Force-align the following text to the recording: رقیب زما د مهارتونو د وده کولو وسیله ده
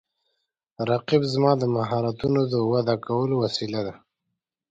رقیب 0.89 1.23
زما 1.33 1.51
د 1.57 1.63
مهارتونو 1.75 2.41
د 2.53 2.53
وده 2.71 2.95
کولو 3.05 3.35
وسیله 3.43 3.81
ده 3.87 3.93